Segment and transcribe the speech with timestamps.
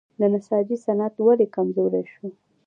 [0.19, 2.25] د نساجي صنعت ولې کمزوری شو؟